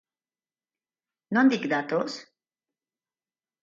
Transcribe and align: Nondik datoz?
Nondik 1.31 1.69
datoz? 1.69 2.21